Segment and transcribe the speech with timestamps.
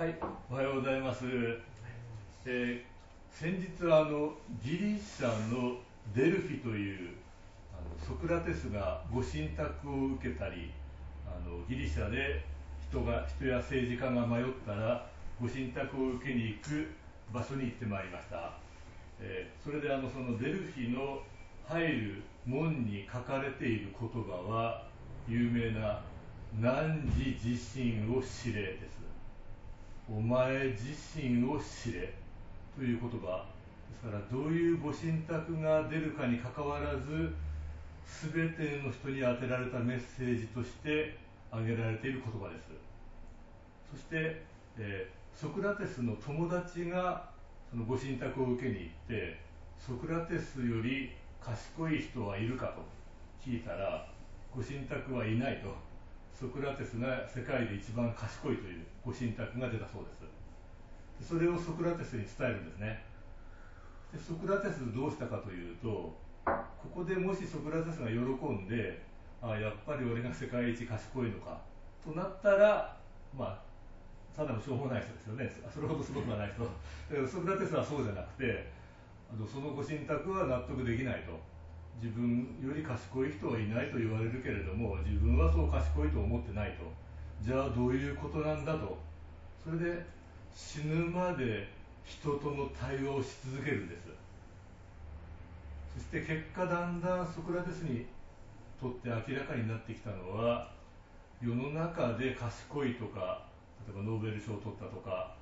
[0.00, 0.14] はい、
[0.50, 1.26] おはようございます。
[2.46, 2.80] えー
[3.30, 4.32] 先日あの
[4.64, 5.76] ギリシャの
[6.14, 7.16] デルフィという
[7.70, 10.70] あのソクラテスがご神託を受けたり
[11.26, 12.42] あのギリシャで
[12.88, 15.06] 人が人や政治家が迷ったら
[15.38, 16.88] ご神託を受けに行く
[17.30, 18.54] 場所に行ってまいりました、
[19.20, 21.20] えーそれであのそのデルフィの
[21.68, 24.82] 入る門に書かれている言葉は
[25.28, 26.00] 有名な
[26.58, 26.88] 「汝
[27.44, 29.09] 自身を知れ」です
[30.12, 32.12] お前自身を知れ。
[32.76, 33.46] という言葉。
[33.90, 37.32] ですからどういうご神託が出るかにかかわらず
[38.32, 41.16] 全ての人に当てられたメッセージとして
[41.50, 42.70] 挙げられている言葉です。
[43.92, 44.42] そして、
[44.78, 47.30] えソクラテスの友達が
[47.70, 49.38] そのご神託を受けに行って
[49.78, 52.82] ソクラテスより賢い人はいるかと
[53.44, 54.06] 聞いたら
[54.54, 55.89] ご神託はいないと。
[56.34, 60.10] ソクラテスが世界で一番賢いというご神託が出たそうで
[61.22, 61.28] す。
[61.28, 63.04] それをソクラテスに伝えるんですね。
[64.12, 69.02] でソクラテスどうしたかというとここでもしソクラテスが喜んで
[69.42, 71.60] あやっぱり俺が世界一賢いのか
[72.04, 72.96] となったら
[73.36, 73.58] まあ
[74.34, 75.70] ただのしょうもない人ですよね。
[75.72, 76.64] それほどすごくはない人。
[76.64, 76.70] だ
[77.10, 78.72] けどソクラテスはそうじゃなくて
[79.30, 81.38] あのそのご神託は納得できないと。
[82.02, 86.84] 自分より賢い人はいないと言われるけれども自分はそう賢いと思ってないと。
[87.42, 88.98] じゃあどういうことなんだと。
[89.64, 90.06] それで
[90.54, 91.68] 死ぬまで
[92.04, 94.08] 人との対話をし続けるんです。
[95.94, 98.06] そして結果だんだんソクラテスに
[98.80, 100.70] とって明らかになってきたのは
[101.42, 103.44] 世の中で賢いとか
[103.86, 105.34] 例えばノーベル賞を取ったとか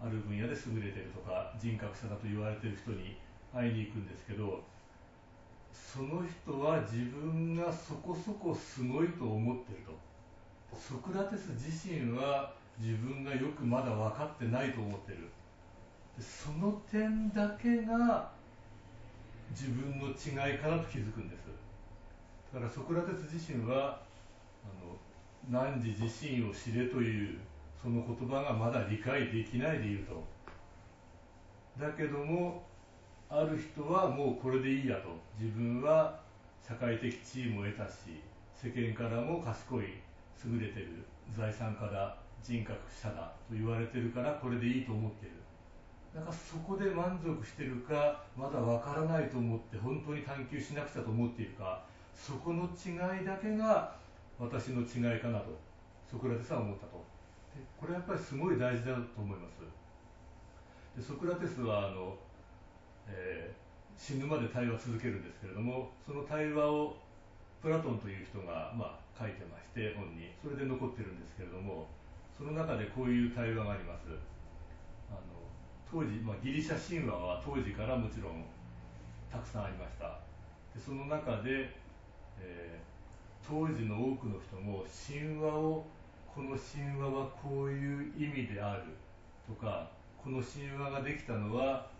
[0.00, 3.16] ある分野で優れてるとか人格者だと言われてる人に
[3.54, 4.60] 会いに行くんですけど
[5.72, 9.92] その人は自分がそこそこすごいと思ってると。
[10.76, 15.28] ソクラテス自身は自分がよくまだ分かってないと思ってる。
[16.16, 18.30] でその点だけが
[19.50, 21.42] 自分の違いかなと気づくんです。
[22.52, 24.00] だからソクラテス自身は
[24.64, 24.68] あ
[25.52, 27.38] の汝自身を知れという
[27.82, 30.22] その言葉がまだ理解できないでいると。
[31.78, 32.62] だけども
[33.32, 35.08] ある人はもうこれでいいやと。
[35.40, 36.20] 自分は
[36.68, 38.20] 社会的地位も得たし
[38.54, 39.84] 世間からも賢い
[40.44, 41.02] 優れてる
[41.34, 45.36] 財産家だ人格者だと言われてるからこれでいいと思っている
[46.14, 51.82] だからそこで満足してるかまだわからないと思って本当に探求しなくちゃと思っているか
[52.14, 53.96] そこの違いだけが
[54.38, 55.58] 私の違いかなと
[56.12, 57.02] ソクラテスは思ったと。
[57.80, 59.64] これはやっぱりすごい大事だと思います。
[60.94, 62.16] でソクラテスはあの、
[63.08, 63.62] えー
[64.02, 66.96] 死ぬまで対話続けるんですけれどもその対話を
[67.60, 70.34] プラトンという人が、まあ、書いてまして本に。
[70.42, 71.86] それで残ってるんですけれども
[72.36, 74.10] その中でこういう対話があります。
[75.08, 75.20] あの
[75.86, 78.42] 当時、まあ、ギリシャ神話は当時からもちろん
[79.30, 80.18] たくさんありました。
[80.74, 81.70] でその中で、
[82.40, 82.92] えー
[83.44, 85.84] 当時の多くの人も神話を
[86.32, 88.84] この神話はこういう意味である
[89.46, 89.90] とか
[90.22, 91.90] この神話ができたのは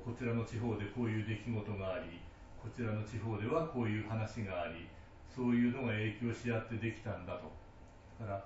[0.00, 2.20] こちらの地方でこういう出来事があり
[2.60, 4.88] こちらの地方ではこういう話があり
[5.28, 7.50] そういうのが影響し合ってできたんだと。
[8.20, 8.44] だから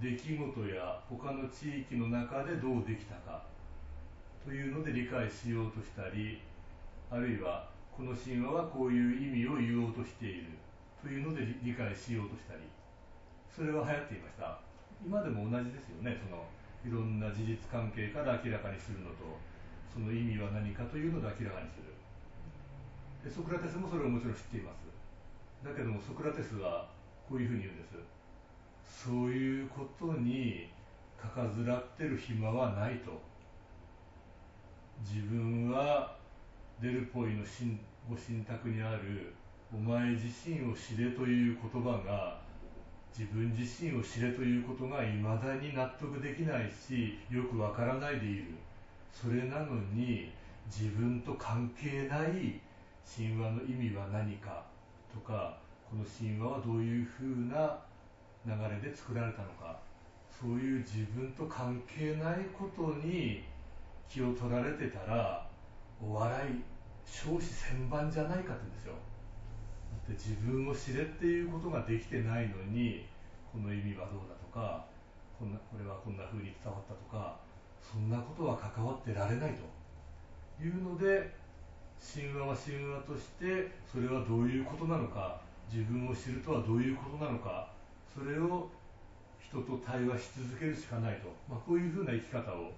[0.00, 3.42] 出来事や他の地域の中でどうできたか
[4.44, 6.42] というので理解しようとしたり
[7.10, 10.52] あるいはこの神話はこういう意味を言おうとしている
[11.00, 12.60] というので理解しようとしたり。
[13.56, 14.60] それは流行っていました。
[15.00, 16.12] 今でも同じですよね。
[16.20, 16.44] その
[16.84, 19.40] いろんな事実関係から明らかにするのと
[19.96, 21.80] その意味は何かというので明らかにす。
[21.80, 21.88] る
[23.24, 24.84] でソクラテスもそれをもちろん知っています。
[25.64, 26.86] だけどもソクラテスは
[27.26, 27.96] こういうふうに言うんです。
[28.84, 30.68] そういうことに
[31.16, 33.18] かかずらってる暇はないと。
[35.00, 36.14] 自分は
[36.78, 37.44] デルポイの
[38.06, 39.32] ご神託にある
[39.72, 42.38] 「お前自身を知れ」という言葉が
[43.16, 48.44] 自分自身を知れということがいまだに納得できないしよくわからないでいる。
[49.12, 50.32] それなのに
[50.66, 52.60] 自分と関係ない
[53.06, 54.64] 神話の意味は何か
[55.12, 55.58] とか
[55.88, 57.78] この神話はどういうふうな
[58.44, 59.78] 流れで作られたのか
[60.28, 63.44] そういう自分と関係ないことに
[64.08, 65.46] 気を取られてたら
[66.02, 66.62] お笑い
[67.06, 68.92] 少子千万じゃないかって言うんですよ。
[68.92, 73.06] だって自分を知れっていうことができてないのに
[73.52, 74.84] この意味はどうだとか
[75.38, 77.36] こんなこれはこんな風に伝わったとか
[77.92, 79.76] そんなことは関わってられないと。
[80.62, 81.30] いうので
[82.00, 85.40] 神話は神話としてそれはどういうことなのか
[85.70, 87.68] 自分を知るとはどういうことなのか
[88.14, 88.68] それを
[89.42, 92.72] 人と対話し続けるしかないと、まあ、こういうふうな生き方を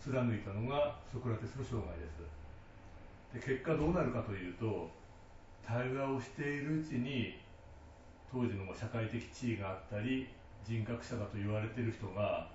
[0.00, 3.44] 貫いたのがソクラテスの生涯です。
[3.46, 4.88] で結果どうなるかというと
[5.66, 7.36] 対話をしているうちに
[8.32, 10.28] 当時の社会的地位があったり
[10.66, 12.48] 人格者だと言われている人が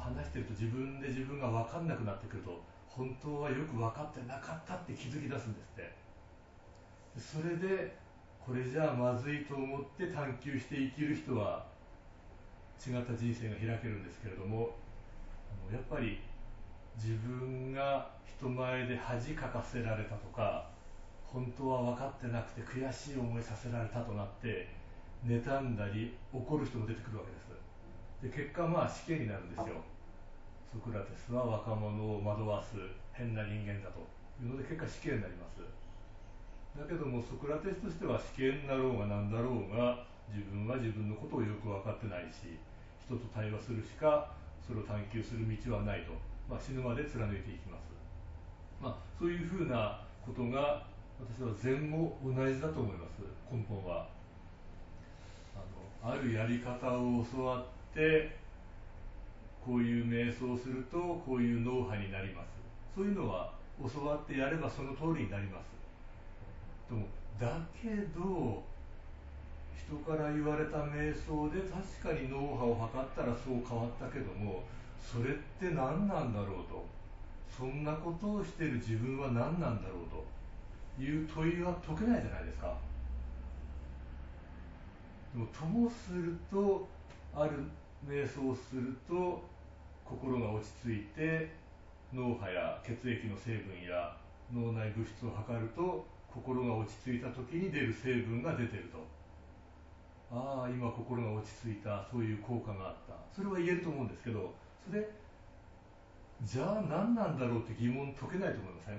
[0.00, 5.94] 話してると自分で自分が分かんなくなってくると本当はよく分かってなかったって気づき出すんですって。
[7.18, 7.96] それで
[8.44, 11.66] これじゃあまずいと思って探求して生きる人は
[12.78, 14.70] 違った人生が開けるんですけれども
[15.70, 16.20] やっぱり
[16.96, 20.68] 自分が人前で恥かかせられたとか
[21.24, 24.68] 本当は分かってなくて悔しい思いさせられたとなって
[25.26, 27.69] 妬んだり怒る人も出てくるわけです。
[28.22, 29.80] で結果まあ死刑になるんですよ。
[30.70, 32.76] ソクラテスは若者を惑わす
[33.12, 34.06] 変な人間だと
[34.40, 35.60] いうので結果死刑になります。
[36.78, 42.54] だけどもソクラテスとしては死刑になろうが何だろうが自分は自分のことをよく分かってないし
[43.02, 44.30] 人と対話するしか
[44.62, 46.14] それを探求する道はないと、
[46.48, 47.90] まあ、死ぬまで貫いていきます、
[48.80, 50.86] まあ、そういうふうなことが
[51.20, 53.20] 私は禅も同じだと思います。
[53.52, 54.08] 根本は。
[55.54, 57.64] あのあるやり方を教わっ
[57.94, 58.36] て
[59.64, 62.48] こういう瞑想をするとこういう脳波になります。
[62.94, 65.70] そういうのは教わってやればその通りになります。
[66.90, 67.06] でも
[67.38, 68.62] だけど
[69.76, 71.60] 人から言われた瞑想で
[72.02, 74.62] 確かに脳波を測ったらそう変わったけども
[75.00, 76.84] それって何なんだろうと。
[77.50, 80.24] そんなことをしている自分は何なんだろうと。
[81.02, 82.74] いう問いは解けないじゃないですか。
[85.32, 86.86] でもともすると
[87.34, 87.50] ある
[88.08, 89.42] 瞑想すると
[90.04, 91.50] 心が落ち着いて
[92.12, 94.16] 脳波や血液の成分や
[94.52, 98.98] 脳内物質を測ると心が落ち着いた時に出る成分が出てると。
[100.32, 102.06] ああ今心が落ち着いた。
[102.10, 103.14] そういう効果があった。
[103.34, 104.54] それは言えると思うんですけど
[104.88, 105.08] それ
[106.42, 108.98] じゃあ何なんだろうって疑問解けないと思いません？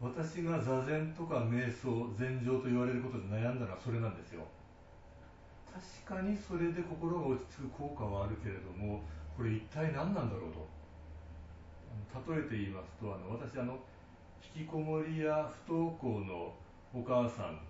[0.00, 4.46] 私が座禅とか瞑想禅定と言われることで悩んだのはそれなんですよ。
[5.72, 9.00] 確かにそれで心が落ち着く効果はあるけれども
[9.36, 10.80] これ一体何なんだろうと。
[12.10, 13.78] 例えて言いますとあの私あの
[14.54, 16.54] 引きこもりや不登校の
[16.94, 17.60] お母さん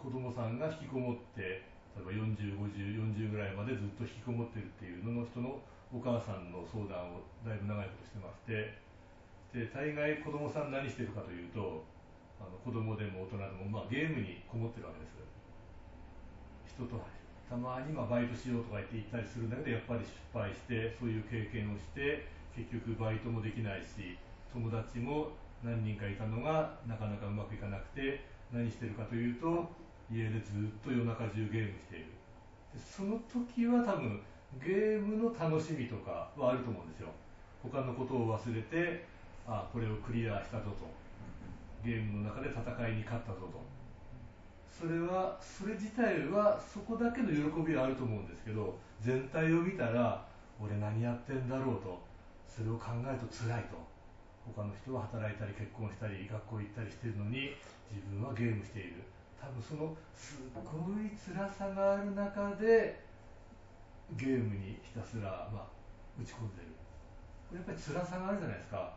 [0.00, 1.60] 子供さんが引きこもって
[1.92, 5.60] 例えば405040ぐらいまでずっと引きこもってるっていうのの人の
[5.92, 8.80] お母さんの相談をだいぶ長いことしてまして
[9.52, 11.84] で大概子供さん何してるかというと
[12.40, 15.12] あの子供でも大人でも、まあ、ゲームにこもってるわけです。
[16.76, 16.96] 人と
[17.48, 22.24] たまにまバイトしようとか言って行ったりするんだけどやっぱり失敗してそういう経験をして
[22.56, 24.16] 結局バイトもできないし
[24.52, 29.68] 友達も何人かいたのがなかなかうまくいかなくて何してるかというと
[30.10, 32.06] 家でずっと夜中中ゲームしている。
[32.74, 34.20] でその時は多分
[34.60, 37.08] ゲームの楽しみとかはあると思うんですよ。
[37.62, 39.04] 他のことを忘れて
[39.46, 40.88] あこれをクリアしたぞと。
[41.84, 43.60] ゲームの中で戦いに勝ったぞと。
[44.72, 50.24] それはそれ自体はそこだけの喜びはあると思うんですけど全体を見たら
[50.58, 52.00] 俺何やってんだろうと
[52.48, 53.92] それを考えると辛いと。
[54.42, 57.54] 他の人は働いたり結婚したり学校行ったりしてるのに
[57.94, 59.06] 自分はゲームしている。
[59.38, 62.98] 多分そのすごい辛さがある中で
[64.18, 65.66] ゲームにひたすら、まあ、
[66.18, 66.74] 打ち込んでる。
[67.50, 68.94] これやっぱり辛さがあるじゃないですか。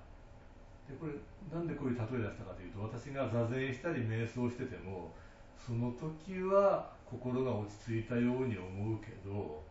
[0.89, 1.13] でこれ
[1.53, 5.13] なんでこういう例え出したかというと私が座禅したり瞑想してても
[5.57, 9.63] その時は心が落ち着いたように思うけど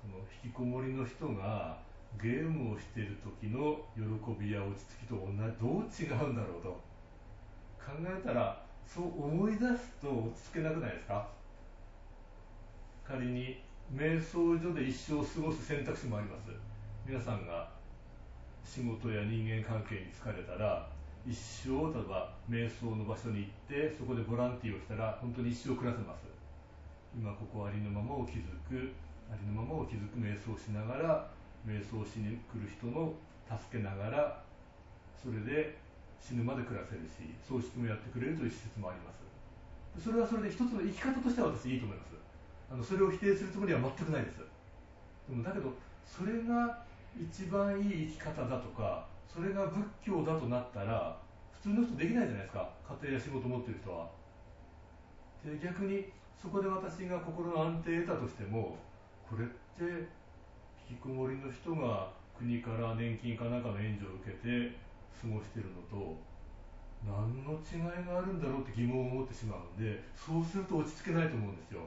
[0.00, 1.78] その引きこもりの人が
[2.20, 4.02] ゲームをしている時の喜
[4.40, 6.68] びや落ち着きと同じどう違うんだろうと。
[7.78, 11.28] 考えたらそう思い出すと落ち着けなくないですか？
[13.06, 13.62] 仮に
[13.94, 16.50] 瞑想所で一生過ごす選択肢もあります。
[17.06, 17.70] 皆さんが
[18.64, 20.86] 仕事や人間関係に疲れたら
[21.28, 26.24] 一生例えば瞑想の場所に行ってそこでボランティーをしたら本当に一生暮らせます。
[27.12, 28.96] 今ここありのままを気づく
[29.28, 31.28] ありのままを気づく瞑想しながら
[31.68, 33.12] 瞑想しに来る人の
[33.44, 34.40] 助けながら
[35.20, 35.76] それで
[36.16, 39.20] 死ぬまで暮らせるし葬式もやってくれるという施設もあります。
[40.00, 42.16] それはそれで一つの生き方としては私いいと思います。
[42.72, 44.40] あのそれを否定するつもりは全くないです。
[45.28, 45.76] でもだけど
[46.08, 46.88] それが
[47.20, 51.16] 一番いい生き方だとかそれが仏教だとなったら
[51.52, 52.70] 普通の人できないじゃないですか。
[53.02, 54.08] 家庭や仕事持ってる人は。
[55.44, 56.06] で逆に
[56.40, 58.76] そこで私が心の安定を得たとしても
[59.28, 60.08] これって
[60.88, 64.72] 引きこもりの人が国から年金かなんかの援助を受けて
[65.20, 66.16] 過ごしてるのと
[67.04, 71.82] 何の違いがあるんだろうって疑問を持ってしまうんでそうすると落ち着けないと思うんですよ。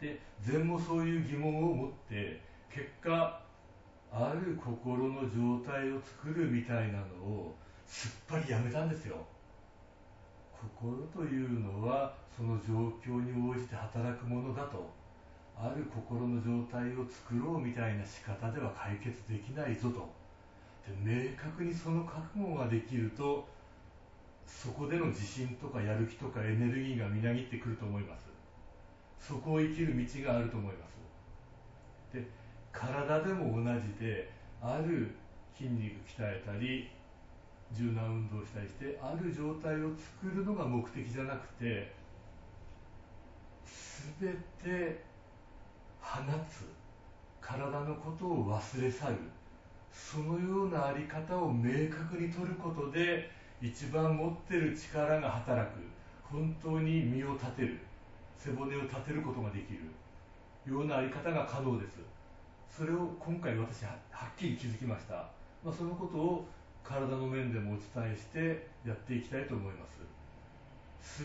[0.00, 2.40] で禅もそういう疑問を持って
[2.70, 3.42] 結果
[4.12, 7.54] ある心の状態を作るみたいなのを
[7.86, 9.16] すっぱりやめたんですよ。
[10.52, 14.90] 心というのはその状況に応じて働くものだと。
[15.62, 20.08] ある心の状態を作ろうみたいな仕方では解決できないぞと。
[20.88, 23.46] で明確にその覚悟ができると
[24.46, 28.24] そこでの自信とかやる気とかエネルギーがみなぎってくると思います。
[29.20, 30.96] そこを生きる道があると思います。
[32.14, 32.26] で
[32.72, 34.30] 体でも同じで
[34.62, 35.14] ある
[35.56, 36.90] 筋肉鍛えたり
[37.72, 41.92] 柔軟運動したりしてある状態を作るのが目的じゃなくて
[44.20, 45.04] 全て
[46.00, 46.64] 放つ。
[47.40, 49.16] 体のことを忘れ去る。
[49.92, 53.28] そのような在り方を明確に取ることで
[53.60, 55.80] 一番持ってる力が働く。
[56.22, 57.80] 本当に身を立てる。
[58.36, 59.80] 背骨を立てることができる。
[60.66, 61.98] ような在り方が可能です。
[62.70, 65.14] それを今回私ははっきり気づきました、
[65.64, 66.46] まあ、そのことを
[66.82, 70.00] 体の面でもお伝えしてやっていきたいと思います。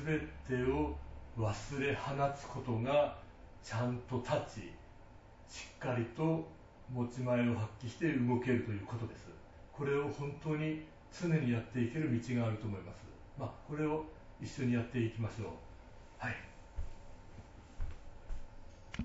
[0.04, 0.96] 全てを
[1.38, 3.18] 忘れ放つことが
[3.64, 4.62] ちゃんと立
[5.48, 6.48] ちしっかりと
[6.94, 9.28] 持ち前を発揮して動けるということです。
[9.72, 13.04] これを本当に常にやっていける道があると思います。
[13.38, 14.06] まあこれを
[14.42, 15.48] 一緒にやっていきましょう。
[16.18, 16.36] はい。